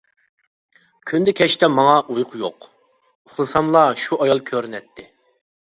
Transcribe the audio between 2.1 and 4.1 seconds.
ئۇيقۇ يوق، ئۇخلىساملا